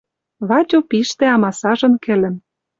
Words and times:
Ватю 0.47 0.79
пиштӓ 0.89 1.25
амасажын 1.35 1.93
кӹлӹм 2.03 2.35